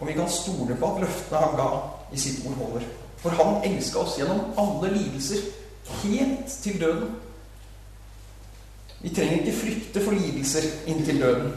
og 0.00 0.08
vi 0.08 0.16
kan 0.16 0.28
stole 0.30 0.76
på 0.76 0.90
at 0.90 1.04
løftene 1.06 1.44
han 1.44 1.54
ga 1.56 1.68
i 2.12 2.20
sitt 2.20 2.42
ord, 2.46 2.58
holder. 2.58 2.88
For 3.22 3.38
han 3.38 3.62
elska 3.64 4.02
oss 4.02 4.18
gjennom 4.18 4.52
alle 4.60 4.92
lidelser, 4.92 5.46
helt 6.02 6.58
til 6.62 6.80
døden. 6.80 7.14
Vi 9.00 9.14
trenger 9.14 9.38
ikke 9.38 9.58
frykte 9.60 10.02
for 10.04 10.18
lidelser 10.18 10.66
inntil 10.86 11.20
døden, 11.22 11.52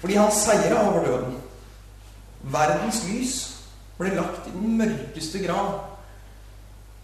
fordi 0.00 0.14
han 0.14 0.32
seira 0.34 0.82
over 0.88 1.06
døden. 1.06 1.36
Verdens 2.42 3.04
lys 3.08 3.36
ble 3.98 4.14
lagt 4.16 4.48
i 4.48 4.54
den 4.54 4.76
mørkeste 4.78 5.42
grav. 5.44 5.91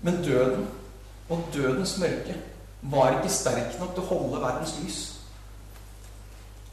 Men 0.00 0.22
døden 0.24 0.68
og 1.28 1.44
dødens 1.54 1.98
mørke 1.98 2.36
var 2.82 3.18
ikke 3.18 3.34
sterk 3.34 3.78
nok 3.80 3.94
til 3.94 4.04
å 4.04 4.10
holde 4.12 4.42
verdens 4.42 4.74
lys 4.82 4.98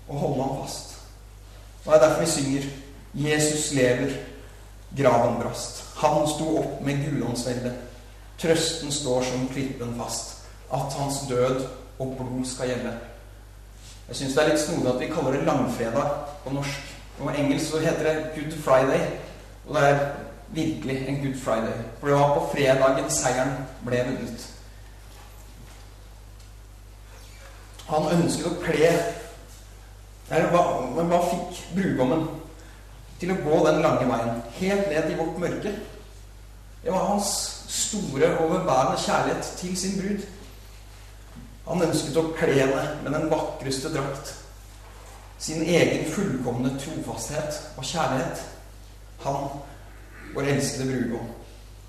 og 0.08 0.20
holde 0.22 0.44
ham 0.44 0.60
fast. 0.62 0.98
Og 1.86 1.94
Det 1.94 1.96
er 1.96 2.08
derfor 2.08 2.22
vi 2.22 2.29
synger 2.29 2.63
'Jesus 3.13 3.74
lever, 3.74 4.12
graven 4.98 5.41
brast'. 5.41 5.84
Han 5.96 6.27
sto 6.27 6.58
opp 6.58 6.82
med 6.82 7.05
Gudåndsvelde. 7.05 7.74
Trøsten 8.39 8.91
står 8.91 9.24
som 9.24 9.48
klippen 9.48 10.01
fast. 10.01 10.38
At 10.74 10.94
hans 10.94 11.15
død 11.29 11.67
og 12.00 12.15
blod 12.17 12.46
skal 12.46 12.67
gjelde. 12.67 12.98
Jeg 14.08 14.15
syns 14.15 14.34
det 14.34 14.44
er 14.44 14.50
litt 14.50 14.60
snodig 14.60 14.94
at 14.94 15.00
vi 15.00 15.13
kaller 15.13 15.32
det 15.32 15.46
langfredag 15.46 16.10
på 16.44 16.53
norsk. 16.53 16.96
På 17.17 17.29
engelsk 17.29 17.72
så 17.72 17.79
heter 17.79 18.03
det 18.03 18.32
Good 18.36 18.58
Friday. 18.63 19.08
Og 19.67 19.75
det 19.75 19.84
er 19.84 20.00
virkelig 20.53 20.97
en 21.07 21.21
Good 21.23 21.39
Friday. 21.41 21.77
For 21.99 22.07
det 22.07 22.19
var 22.19 22.35
på 22.35 22.49
fredagen 22.53 23.11
seieren 23.11 23.57
ble 23.85 24.03
vunnet. 24.09 24.47
Han 27.89 28.09
ønsket 28.15 28.49
å 28.49 28.57
kle 28.63 28.91
men 30.29 31.09
hva 31.11 31.19
fikk 31.29 31.59
brudgommen 31.75 32.23
til 33.19 33.31
å 33.31 33.41
gå 33.43 33.59
den 33.67 33.83
lange 33.83 34.07
veien, 34.09 34.39
helt 34.57 34.87
ned 34.89 35.11
i 35.11 35.17
vårt 35.19 35.37
mørke. 35.41 35.73
Det 36.81 36.93
var 36.93 37.05
hans 37.11 37.29
store, 37.71 38.31
overbærende 38.41 39.01
kjærlighet 39.01 39.51
til 39.59 39.77
sin 39.77 39.99
brud. 39.99 40.25
Han 41.65 41.85
ønsket 41.85 42.17
å 42.21 42.25
kle 42.37 42.57
henne 42.57 42.81
med 43.03 43.15
den 43.15 43.29
vakreste 43.31 43.93
drakt. 43.93 44.33
Sin 45.41 45.63
egen 45.63 46.05
fullkomne 46.11 46.73
trofasthet 46.81 47.57
og 47.77 47.85
kjærlighet. 47.85 48.43
Han, 49.25 49.49
vår 50.36 50.51
elskede 50.54 50.92
brudgom. 50.92 51.32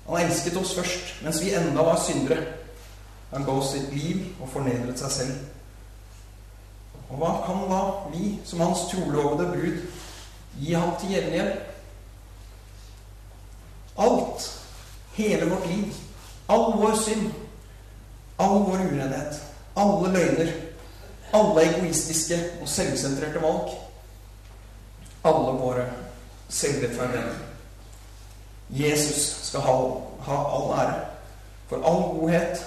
Han 0.07 0.23
elsket 0.23 0.57
oss 0.57 0.73
først, 0.75 1.13
mens 1.23 1.41
vi 1.43 1.53
enda 1.55 1.83
var 1.83 1.99
syndere. 1.99 2.41
Han 3.31 3.43
ga 3.43 3.51
oss 3.59 3.73
sitt 3.75 3.91
liv 3.91 4.23
og 4.39 4.49
fornedret 4.53 4.99
seg 4.99 5.11
selv. 5.11 5.37
Og 7.07 7.19
hva 7.19 7.33
kan 7.45 7.65
da 7.69 7.81
vi, 8.11 8.37
som 8.47 8.63
hans 8.63 8.87
trolovede 8.91 9.49
brud, 9.51 9.81
Gi 10.57 10.73
ham 10.73 10.95
til 10.99 11.13
gjengjeld. 11.13 11.57
Alt. 13.97 14.45
Hele 15.13 15.49
vårt 15.49 15.67
liv. 15.69 15.93
All 16.49 16.71
vår 16.79 16.95
synd. 17.01 17.27
All 18.39 18.63
vår 18.65 18.85
urenhet. 18.87 19.41
Alle 19.75 20.13
løgner. 20.13 20.53
Alle 21.33 21.65
egoistiske 21.65 22.39
og 22.61 22.69
selvsentrerte 22.69 23.41
valg. 23.43 23.75
Alle 25.23 25.53
våre 25.59 25.85
selvrettferdigheter. 26.49 27.46
Jesus 28.69 29.27
skal 29.47 29.61
ha, 29.63 29.75
ha 30.27 30.39
all 30.57 30.73
ære 30.79 30.97
for 31.67 31.83
all 31.83 32.01
godhet 32.17 32.63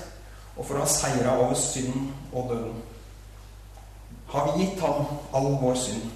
og 0.57 0.64
for 0.64 0.76
å 0.76 0.85
ha 0.85 0.88
seira 0.88 1.37
over 1.40 1.54
synden 1.57 2.11
og 2.33 2.49
døden. 2.52 2.80
Har 4.30 4.50
vi 4.50 4.64
gitt 4.64 4.80
ham 4.80 5.07
all 5.35 5.54
vår 5.61 5.78
synd? 5.80 6.11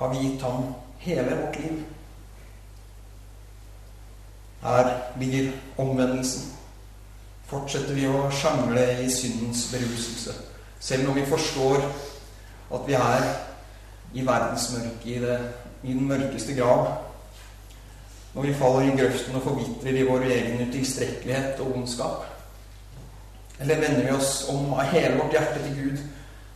har 0.00 0.08
vi 0.08 0.18
gitt 0.18 0.42
ham 0.42 0.74
hele 0.98 1.36
vårt 1.36 1.56
liv. 1.56 1.84
Her 4.62 5.02
ligger 5.20 5.52
omvendelsen. 5.76 6.46
Fortsetter 7.50 7.92
vi 7.94 8.06
å 8.08 8.30
sjangle 8.32 8.84
i 9.04 9.10
syndens 9.12 9.66
beruselse, 9.72 10.32
selv 10.80 11.04
når 11.04 11.18
vi 11.18 11.26
forstår 11.28 11.84
at 12.70 12.86
vi 12.86 12.96
er 12.96 13.26
i 14.14 14.24
verdensmørket, 14.24 15.04
i, 15.04 15.18
i 15.90 15.92
den 15.98 16.06
mørkeste 16.08 16.56
grav, 16.56 16.86
når 18.34 18.42
vi 18.42 18.54
faller 18.54 18.86
i 18.86 18.96
grøften 18.98 19.36
og 19.36 19.42
forvitrer 19.42 19.96
i 19.98 20.06
vår 20.06 20.26
egen 20.30 20.68
utilstrekkelighet 20.68 21.60
og 21.60 21.76
ondskap? 21.76 22.26
Eller 23.60 23.80
vender 23.80 24.04
vi 24.04 24.12
oss 24.14 24.44
om 24.48 24.72
av 24.72 24.92
hele 24.92 25.18
vårt 25.18 25.34
hjerte 25.34 25.64
til 25.64 25.74
Gud 25.82 25.98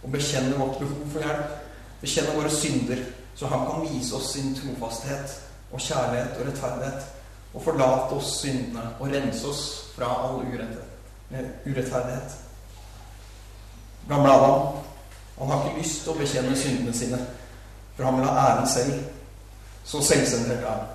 og 0.04 0.12
bekjenner 0.12 0.58
vårt 0.58 0.78
behov 0.78 1.10
for 1.12 1.26
hjelp? 1.26 1.58
Bekjenner 2.00 2.38
våre 2.38 2.50
synder, 2.50 3.02
så 3.34 3.46
Han 3.46 3.66
kan 3.66 3.88
vise 3.90 4.14
oss 4.16 4.32
sin 4.32 4.54
trofasthet 4.54 5.40
og 5.72 5.80
kjærlighet 5.80 6.40
og 6.40 6.46
rettferdighet, 6.46 7.06
og 7.54 7.62
forlate 7.62 8.14
oss 8.14 8.40
syndene 8.40 8.82
og 9.00 9.10
rense 9.10 9.46
oss 9.48 9.62
fra 9.96 10.06
all 10.06 10.42
eh, 10.42 11.44
urettferdighet. 11.66 12.36
Gamle 14.08 14.32
Adam, 14.32 14.76
han 15.38 15.48
har 15.48 15.64
ikke 15.64 15.82
lyst 15.82 16.02
til 16.02 16.12
å 16.12 16.18
bekjenne 16.18 16.56
syndene 16.56 16.94
sine, 16.94 17.18
for 17.96 18.06
han 18.06 18.18
vil 18.18 18.28
ha 18.28 18.48
æren 18.48 18.68
selv. 18.68 19.00
Så 19.84 20.02
selvsentrert 20.02 20.62
er 20.62 20.70
han. 20.70 20.93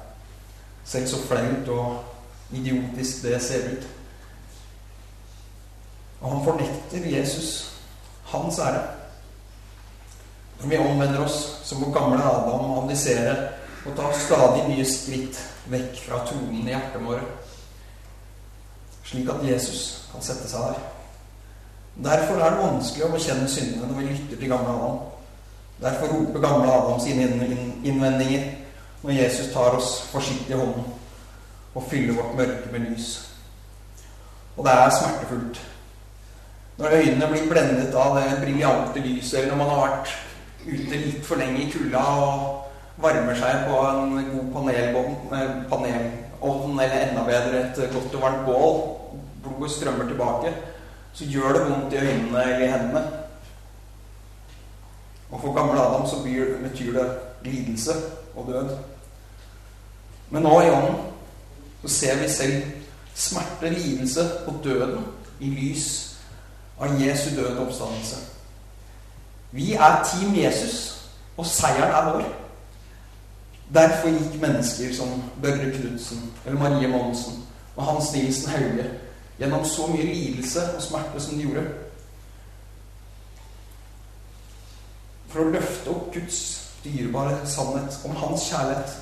Selv 0.85 1.07
så 1.07 1.21
flaut 1.27 1.67
og 1.69 2.03
idiotisk 2.51 3.23
det 3.23 3.41
ser 3.43 3.71
ut. 3.71 3.87
Og 6.21 6.31
han 6.31 6.45
fornekter 6.45 7.17
Jesus, 7.17 7.73
hans 8.25 8.59
ære. 8.59 8.81
Når 10.59 10.69
vi 10.69 10.77
omvender 10.77 11.23
oss, 11.23 11.61
så 11.63 11.75
må 11.75 11.91
gamle 11.93 12.23
Adam 12.23 12.77
abdisere 12.83 13.35
og 13.85 13.95
ta 13.95 14.09
stadig 14.19 14.65
nye 14.67 14.85
skritt 14.85 15.37
vekk 15.71 16.01
fra 16.03 16.23
tronen 16.27 16.65
i 16.67 16.73
hjertet 16.73 17.05
vårt, 17.05 17.53
slik 19.07 19.29
at 19.31 19.45
Jesus 19.47 19.83
kan 20.11 20.25
sette 20.25 20.49
seg 20.51 20.65
der. 20.67 20.81
Derfor 22.09 22.41
er 22.41 22.51
det 22.55 22.63
vanskelig 22.63 23.05
å 23.05 23.13
bekjenne 23.13 23.47
syndene 23.51 23.87
når 23.87 24.01
vi 24.01 24.09
lytter 24.09 24.41
til 24.41 24.51
gamle 24.51 24.75
Adam. 24.75 24.99
Derfor 25.79 26.11
roper 26.11 26.43
gamle 26.43 26.73
Adam 26.73 26.99
sine 27.03 27.27
innvendinger 27.87 28.51
når 29.01 29.11
Jesus 29.11 29.53
tar 29.53 29.77
oss 29.77 30.01
forsiktig 30.11 30.53
i 30.55 30.59
hånden 30.59 30.87
og 31.75 31.85
fyller 31.89 32.17
vårt 32.17 32.35
mørke 32.37 32.71
med 32.71 32.89
lys. 32.89 33.09
Og 34.57 34.65
det 34.65 34.73
er 34.73 34.89
smertefullt. 34.89 35.61
Når 36.77 36.95
øynene 36.95 37.27
blir 37.31 37.49
blendet 37.49 37.95
av 37.95 38.17
det 38.17 38.39
briljante 38.41 38.99
lyset, 38.99 39.39
eller 39.39 39.51
når 39.51 39.57
man 39.63 39.69
har 39.69 39.85
vært 39.87 40.15
ute 40.65 40.97
litt 40.97 41.25
for 41.27 41.39
lenge 41.39 41.63
i 41.63 41.69
kulda 41.71 42.01
og 42.23 43.03
varmer 43.03 43.35
seg 43.39 43.65
på 43.67 43.79
en 43.87 44.17
god 44.31 44.49
panelovn, 44.55 45.15
panelovn 45.71 46.79
eller 46.79 47.05
enda 47.05 47.23
bedre 47.27 47.61
et 47.63 47.81
godt 47.93 48.15
og 48.15 48.21
varmt 48.23 48.45
bål, 48.47 48.77
blodet 49.43 49.71
strømmer 49.71 50.07
tilbake, 50.07 50.53
så 51.13 51.25
gjør 51.25 51.55
det 51.55 51.65
vondt 51.69 51.93
i 51.93 52.03
øynene 52.03 52.43
eller 52.43 52.63
i 52.65 52.71
hendene. 52.71 53.03
Og 55.31 55.41
for 55.41 55.53
gamle 55.53 55.81
Adam 55.81 56.07
så 56.07 56.23
betyr 56.63 56.93
det 56.99 57.09
lidelse 57.43 57.91
og 58.35 58.47
død. 58.47 58.77
Men 60.29 60.43
nå 60.43 60.61
i 60.61 60.69
ånden 60.69 60.95
så 61.81 61.87
ser 61.87 62.21
vi 62.21 62.29
selv 62.29 62.63
smerte, 63.15 63.69
lidelse 63.69 64.29
og 64.47 64.59
døden 64.63 65.05
i 65.39 65.49
lys 65.49 66.17
av 66.79 67.01
Jesu 67.01 67.35
død 67.35 67.55
og 67.57 67.65
oppstandelse. 67.67 68.15
Vi 69.51 69.73
er 69.73 70.03
Team 70.05 70.35
Jesus, 70.35 71.01
og 71.37 71.45
seieren 71.45 71.91
er 71.91 72.11
vår. 72.11 72.23
Derfor 73.73 74.09
gikk 74.09 74.41
mennesker 74.41 74.95
som 74.95 75.23
Børre 75.41 75.71
Knutsen 75.71 76.33
eller 76.45 76.59
Marie 76.59 76.87
Monsen 76.87 77.43
og 77.75 77.85
Hans 77.85 78.13
Nilsen 78.13 78.49
Hauge 78.49 78.85
gjennom 79.39 79.65
så 79.65 79.87
mye 79.87 80.05
lidelse 80.05 80.63
og 80.75 80.81
smerte 80.81 81.21
som 81.21 81.37
de 81.37 81.45
gjorde. 81.45 81.67
For 85.29 85.45
å 85.45 85.51
løfte 85.53 85.93
opp 85.93 86.09
Guds 86.13 86.39
dyrebare 86.83 87.37
sannhet 87.45 87.99
om 88.05 88.15
hans 88.15 88.49
kjærlighet. 88.49 88.97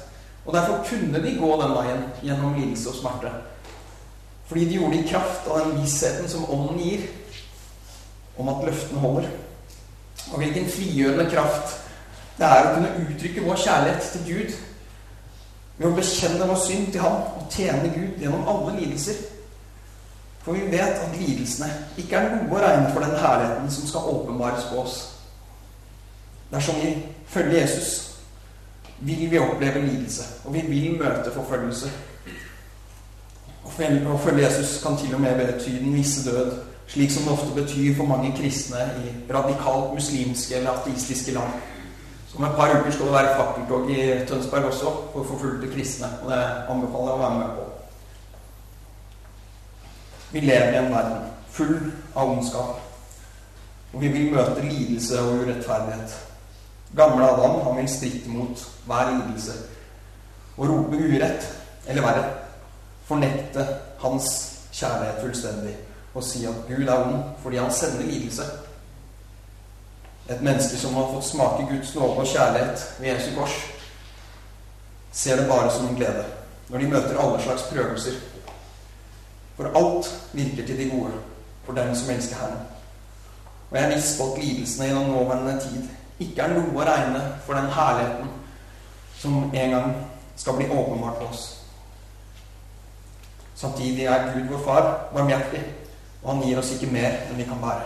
Og 0.45 0.53
derfor 0.53 0.85
kunne 0.89 1.23
de 1.23 1.37
gå 1.39 1.61
den 1.61 1.75
veien 1.75 2.03
gjennom 2.23 2.55
lidelse 2.59 2.89
og 2.89 2.95
smerte. 2.95 3.31
Fordi 4.47 4.65
de 4.65 4.77
gjorde 4.77 4.97
det 4.97 5.05
i 5.05 5.09
kraft 5.09 5.47
av 5.47 5.59
den 5.59 5.81
vissheten 5.81 6.29
som 6.29 6.49
Ånden 6.49 6.79
gir, 6.79 7.03
om 8.37 8.49
at 8.49 8.63
løftene 8.65 8.99
holder. 8.99 9.27
Og 10.31 10.37
hvilken 10.37 10.69
frigjørende 10.69 11.29
kraft 11.31 11.75
det 12.37 12.45
er 12.45 12.67
å 12.67 12.73
kunne 12.75 12.93
uttrykke 13.01 13.43
vår 13.47 13.59
kjærlighet 13.63 14.09
til 14.13 14.25
Gud 14.27 14.55
ved 15.77 15.87
å 15.89 15.95
bekjenne 15.97 16.47
vår 16.49 16.59
synd 16.61 16.91
til 16.93 17.01
Ham 17.01 17.23
og 17.37 17.49
tjene 17.53 17.89
Gud 17.93 18.21
gjennom 18.21 18.47
alle 18.49 18.75
lidelser. 18.79 19.17
For 20.45 20.55
vi 20.55 20.69
vet 20.71 21.01
at 21.01 21.15
lidelsene 21.17 21.67
ikke 21.99 22.19
er 22.19 22.29
noe 22.35 22.55
å 22.55 22.61
regne 22.61 22.91
for 22.93 23.03
den 23.03 23.17
herligheten 23.19 23.71
som 23.73 23.89
skal 23.89 24.11
åpenbares 24.13 24.69
på 24.69 24.79
oss. 24.83 24.99
Dersom 26.53 26.77
vi 26.79 26.93
følger 27.27 27.61
Jesus, 27.61 28.17
vil 28.99 29.31
vi 29.31 29.39
oppleve 29.39 29.85
lidelse, 29.85 30.23
og 30.45 30.53
vi 30.53 30.61
vil 30.67 30.97
møte 30.99 31.33
forfølgelse. 31.33 31.91
Å 33.67 34.17
følge 34.23 34.43
Jesus 34.43 34.79
kan 34.83 34.97
til 34.97 35.13
og 35.13 35.21
med 35.21 35.37
bety 35.37 35.75
den 35.81 35.93
visse 35.93 36.23
død 36.25 36.55
slik 36.87 37.11
som 37.11 37.23
det 37.23 37.31
ofte 37.31 37.53
betyr 37.55 37.95
for 37.95 38.05
mange 38.07 38.31
kristne 38.37 38.77
i 39.03 39.33
radikalt 39.33 39.93
muslimske 39.93 40.55
eller 40.55 40.71
ateistiske 40.71 41.31
land. 41.31 41.51
Så 42.27 42.37
om 42.37 42.43
et 42.43 42.55
par 42.55 42.79
uker 42.79 42.91
skal 42.91 43.05
det 43.05 43.13
være 43.13 43.35
fakkeltog 43.35 43.91
i 43.91 44.25
Tønsberg 44.27 44.63
også 44.63 44.93
for 45.13 45.23
forfulgte 45.23 45.73
kristne. 45.73 46.07
Og 46.23 46.31
det 46.31 46.39
anbefaler 46.69 47.11
jeg 47.11 47.17
å 47.17 47.23
være 47.23 47.39
med 47.39 47.49
på. 47.55 47.65
Vi 50.31 50.39
lever 50.39 50.73
i 50.73 50.77
en 50.77 50.91
verden 50.93 51.29
full 51.51 51.77
av 52.15 52.31
ondskap. 52.31 52.81
Og 53.93 54.01
vi 54.01 54.07
vil 54.07 54.33
møte 54.33 54.63
lidelse 54.63 55.21
og 55.21 55.43
urettferdighet. 55.43 56.17
Gamle 56.95 57.25
Adam 57.25 57.61
han 57.61 57.77
vil 57.77 57.89
stritte 57.89 58.29
mot 58.29 58.67
hver 58.85 59.11
lidelse 59.11 59.53
og 60.57 60.69
rope 60.69 60.97
urett, 60.97 61.49
eller 61.87 62.01
verre, 62.01 62.29
fornekte 63.05 63.67
hans 64.01 64.29
kjærlighet 64.71 65.21
fullstendig 65.21 65.75
og 66.17 66.23
si 66.23 66.45
at 66.49 66.63
Gud 66.67 66.87
er 66.87 67.03
ond 67.05 67.23
fordi 67.43 67.57
han 67.57 67.73
sender 67.73 68.05
lidelse. 68.05 68.43
Et 70.29 70.41
menneske 70.41 70.77
som 70.77 70.93
har 70.93 71.11
fått 71.13 71.29
smake 71.29 71.67
Guds 71.69 71.93
nåde 71.95 72.17
og 72.23 72.27
kjærlighet 72.27 72.95
ved 72.99 73.07
Jesu 73.07 73.35
kors, 73.35 73.53
ser 75.11 75.35
det 75.35 75.47
bare 75.49 75.71
som 75.71 75.87
en 75.87 75.95
glede 75.95 76.25
når 76.69 76.79
de 76.79 76.89
møter 76.89 77.19
alle 77.19 77.43
slags 77.43 77.63
prøvelser. 77.71 78.17
For 79.55 79.71
alt 79.75 80.09
virker 80.33 80.65
til 80.65 80.77
de 80.77 80.89
gode 80.89 81.13
for 81.65 81.73
dem 81.73 81.95
som 81.95 82.09
elsker 82.09 82.35
Herren. 82.35 82.65
Og 83.69 83.77
jeg 83.77 83.85
har 83.85 83.95
visst 83.95 84.19
godt 84.19 84.43
lidelsene 84.43 84.89
den 84.89 85.11
nåværende 85.11 85.59
tid 85.61 85.87
ikke 86.19 86.43
er 86.43 86.53
noe 86.55 86.73
å 86.75 86.85
regne 86.87 87.23
for 87.45 87.57
den 87.57 87.71
herligheten 87.73 88.31
som 89.17 89.51
en 89.53 89.75
gang 89.75 89.91
skal 90.37 90.57
bli 90.57 90.69
åpenbart 90.69 91.17
for 91.21 91.31
oss. 91.31 91.43
Samtidig 93.57 94.05
er 94.05 94.31
Gud 94.33 94.51
vår 94.51 94.63
Far 94.65 94.89
barmhjertig 95.13 95.63
og 96.27 96.33
han 96.33 96.43
gir 96.43 96.59
oss 96.59 96.73
ikke 96.75 96.91
mer 96.91 97.13
enn 97.29 97.37
vi 97.39 97.45
kan 97.47 97.61
bære. 97.61 97.85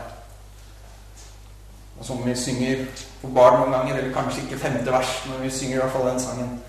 Og 2.00 2.06
som 2.06 2.24
vi 2.26 2.34
synger 2.36 2.86
for 3.22 3.34
barn 3.36 3.60
noen 3.60 3.76
ganger, 3.76 4.00
eller 4.00 4.14
kanskje 4.16 4.46
ikke 4.46 4.62
femte 4.64 4.92
vers, 4.92 5.12
men 5.30 5.44
vi 5.44 5.52
synger 5.54 5.76
i 5.76 5.82
hvert 5.84 5.94
fall 5.94 6.08
den 6.10 6.24
sangen 6.24 6.60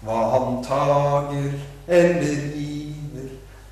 Hva 0.00 0.20
han 0.32 0.62
tager 0.64 1.50
eller 1.86 2.38
giver, 2.56 3.26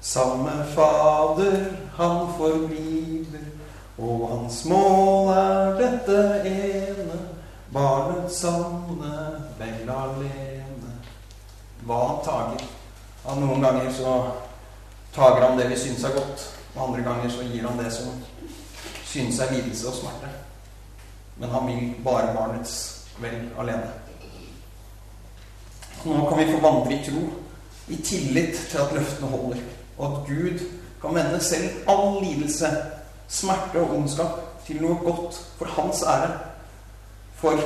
samme 0.04 0.58
Fader 0.74 1.56
han 1.96 2.34
forbliver. 2.36 3.46
Og 3.98 4.28
hans 4.28 4.64
mål 4.68 5.30
er 5.32 5.72
dette 5.78 6.18
ene, 6.44 6.87
barnets 7.72 8.40
sanne 8.40 9.14
vel 9.58 9.90
alene. 9.90 10.92
Hva 11.84 11.98
han 12.06 12.24
tager. 12.24 12.64
Ja, 13.24 13.34
noen 13.34 13.62
ganger 13.62 13.92
så 13.92 14.14
tager 15.14 15.44
han 15.46 15.58
det 15.58 15.68
vi 15.72 15.78
syns 15.78 16.04
er 16.04 16.16
godt. 16.16 16.48
Og 16.74 16.82
andre 16.88 17.04
ganger 17.06 17.30
så 17.32 17.46
gir 17.48 17.66
han 17.68 17.80
det 17.80 17.92
som 17.92 18.12
synes 19.08 19.40
er 19.40 19.52
lidelse 19.52 19.88
og 19.88 19.94
smerte. 19.94 20.30
Men 21.36 21.50
han 21.50 21.66
vil 21.66 21.94
bare 22.04 22.34
barnets 22.34 22.74
vel 23.18 23.48
alene. 23.58 23.90
Nå 26.04 26.28
kan 26.28 26.38
vi 26.38 26.52
få 26.52 26.60
vandre 26.62 26.94
i 26.94 27.04
tro, 27.04 27.22
i 27.88 27.96
tillit 27.96 28.54
til 28.70 28.78
at 28.78 28.92
løftene 28.94 29.30
holder, 29.30 29.62
og 29.98 30.04
at 30.06 30.28
Gud 30.28 30.60
kan 31.02 31.14
vende 31.14 31.40
selv 31.42 31.88
all 31.88 32.20
lidelse, 32.22 32.68
smerte 33.28 33.80
og 33.80 33.96
ondskap 33.96 34.38
til 34.66 34.82
noe 34.82 34.98
godt 35.02 35.40
for 35.58 35.66
hans 35.74 36.02
ære. 36.02 36.30
For 37.38 37.60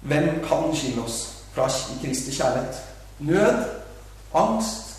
hvem 0.00 0.28
kan 0.48 0.76
skille 0.76 1.02
oss 1.04 1.44
fra 1.52 1.68
Kristi 2.02 2.32
kjærlighet? 2.32 2.82
Nød, 3.18 3.64
angst, 4.34 4.96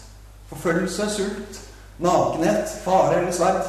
forfølgelse, 0.48 1.10
sult, 1.10 1.62
nakenhet, 2.00 2.70
fare 2.84 3.18
eller 3.18 3.32
sverd. 3.32 3.66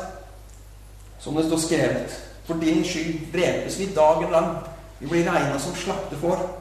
Som 1.19 1.37
det 1.37 1.47
står 1.47 1.59
skrevet. 1.59 2.21
For 2.45 2.55
din 2.55 2.85
skyld 2.85 3.33
drepes 3.33 3.79
vi 3.79 3.95
dagen 3.95 4.31
lang. 4.31 4.57
Vi 5.01 5.07
blir 5.07 5.31
regna 5.31 5.59
som 5.59 5.75
slaktefår. 5.75 6.61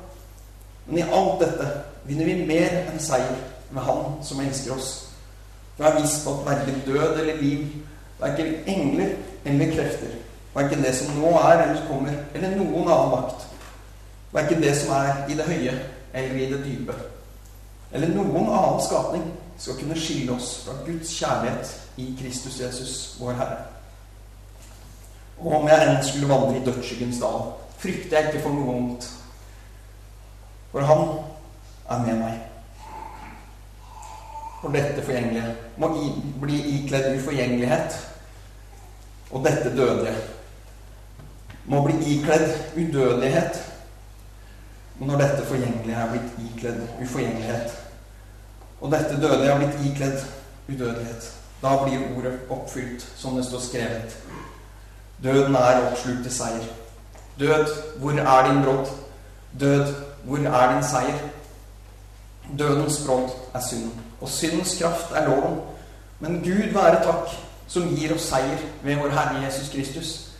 Men 0.85 0.97
i 0.97 1.01
alt 1.01 1.39
dette 1.39 1.67
vinner 2.07 2.25
vi 2.25 2.45
mer 2.47 2.77
enn 2.87 2.99
seier 2.99 3.39
med 3.71 3.83
Han 3.83 4.19
som 4.23 4.41
elsker 4.43 4.75
oss. 4.75 4.91
For 5.75 5.83
jeg 5.83 5.93
har 5.93 6.01
visst 6.01 6.27
at 6.27 6.45
verken 6.45 6.81
død 6.85 7.19
eller 7.19 7.41
liv, 7.41 7.67
verken 8.19 8.55
engler 8.67 9.15
eller 9.45 9.75
krefter, 9.75 10.11
verken 10.53 10.83
det 10.85 10.93
som 10.95 11.15
nå 11.17 11.33
er 11.39 11.63
eller 11.63 11.87
kommer, 11.87 12.17
eller 12.33 12.55
noen 12.57 12.87
annen 12.87 13.13
makt, 13.15 13.47
verken 14.33 14.61
det 14.61 14.75
som 14.77 14.93
er 14.97 15.23
i 15.29 15.37
det 15.37 15.47
høye 15.49 15.73
eller 16.13 16.37
i 16.37 16.49
det 16.51 16.61
dype, 16.65 16.95
eller 17.93 18.13
noen 18.13 18.49
annen 18.49 18.81
skapning 18.81 19.25
skal 19.57 19.77
kunne 19.79 19.97
skille 19.97 20.33
oss 20.35 20.55
fra 20.65 20.77
Guds 20.85 21.13
kjærlighet 21.17 21.73
i 22.01 22.07
Kristus 22.19 22.59
Jesus, 22.61 22.93
vår 23.19 23.37
Herre. 23.37 23.59
Og 25.39 25.53
om 25.59 25.67
jeg 25.69 25.87
enn 25.87 26.01
skulle 26.05 26.29
vandre 26.29 26.57
i 26.57 26.63
dødsskyggens 26.65 27.19
dal, 27.21 27.51
frykter 27.81 28.17
jeg 28.17 28.31
ikke 28.31 28.43
for 28.45 28.55
noe 28.55 28.69
vondt. 28.69 29.07
For 30.71 30.89
Han 30.89 31.03
er 31.89 32.05
med 32.05 32.21
meg. 32.21 32.39
For 34.61 34.73
dette 34.73 35.03
forgjengelige 35.03 35.49
må 35.77 35.89
bli 36.41 36.59
ikledd 36.77 37.17
uforgjengelighet, 37.17 37.97
og 39.33 39.43
dette 39.45 39.73
dødelige 39.75 40.15
må 41.65 41.83
bli 41.85 41.95
ikledd 42.15 42.49
udødelighet. 42.77 43.61
Og 44.99 45.07
når 45.07 45.17
dette 45.17 45.45
forgjengelige 45.45 45.95
er 45.97 46.11
blitt 46.11 46.49
ikledd 46.49 46.81
uforgjengelighet, 47.01 47.77
og 48.81 48.91
dette 48.91 49.21
dødelige 49.21 49.51
er 49.51 49.57
blitt 49.57 49.85
ikledd 49.91 50.19
udødelighet, 50.69 51.33
da 51.63 51.83
blir 51.83 52.17
ordet 52.17 52.39
oppfylt 52.49 53.05
som 53.15 53.35
det 53.35 53.45
står 53.45 53.59
skrevet. 53.59 54.17
Døden 55.23 55.55
er 55.55 55.91
oppslukt 55.91 56.23
til 56.23 56.31
seier. 56.31 56.65
Død, 57.39 57.65
hvor 57.99 58.11
er 58.11 58.51
din 58.51 58.63
brodd? 58.63 58.87
Død, 59.59 59.93
hvor 60.23 60.37
er 60.37 60.73
din 60.73 60.83
seier? 60.83 61.19
Dødens 62.59 63.03
brodd 63.07 63.29
er 63.53 63.59
synden, 63.69 64.01
og 64.21 64.29
syndens 64.29 64.77
kraft 64.81 65.11
er 65.15 65.29
loven. 65.29 65.59
Men 66.19 66.41
Gud 66.43 66.73
være 66.73 67.03
takk, 67.03 67.31
som 67.67 67.95
gir 67.95 68.13
oss 68.15 68.27
seier 68.27 68.59
ved 68.83 68.95
vår 68.95 69.09
Herre 69.09 69.45
Jesus 69.45 69.69
Kristus. 69.69 70.32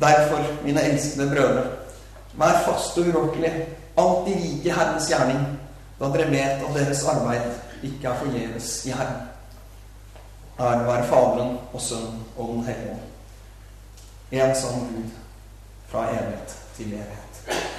Derfor, 0.00 0.44
mine 0.64 0.82
elskede 0.82 1.30
brødre, 1.30 1.64
vær 2.38 2.62
faste 2.66 3.00
og 3.00 3.08
urokkelige, 3.08 3.66
alltid 3.98 4.34
rike 4.34 4.74
Herrens 4.74 5.08
gjerning, 5.08 5.40
da 5.98 6.10
dere 6.14 6.30
vet 6.30 6.62
at 6.68 6.74
deres 6.74 7.04
arbeid 7.04 7.50
ikke 7.82 8.08
er 8.08 8.20
forgjeves 8.20 8.86
i 8.86 8.90
Herren. 8.90 9.28
Ære 10.60 10.86
være 10.86 11.06
Faderen 11.06 11.58
og 11.72 11.80
Sønnen 11.80 12.24
og 12.36 12.48
Den 12.48 12.64
hellige 12.64 12.90
ånd. 12.90 13.00
En 14.32 14.54
sann 14.54 14.80
Gud 14.80 15.10
fra 15.88 16.08
evighet 16.10 16.56
til 16.76 16.86
evighet. 16.86 17.74